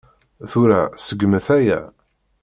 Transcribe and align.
Tura, 0.49 0.79
seggmet 1.05 1.47
aya. 1.57 1.79